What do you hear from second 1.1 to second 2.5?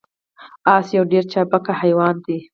ډیر چابک حیوان دی